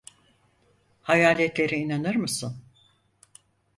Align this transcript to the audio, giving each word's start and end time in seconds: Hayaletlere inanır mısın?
Hayaletlere 1.01 1.75
inanır 1.77 2.15
mısın? 2.15 2.63